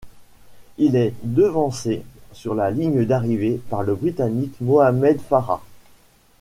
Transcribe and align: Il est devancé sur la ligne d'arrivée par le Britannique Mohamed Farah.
Il 0.79 0.95
est 0.95 1.13
devancé 1.21 2.01
sur 2.31 2.55
la 2.55 2.71
ligne 2.71 3.05
d'arrivée 3.05 3.61
par 3.69 3.83
le 3.83 3.93
Britannique 3.93 4.55
Mohamed 4.59 5.21
Farah. 5.21 5.61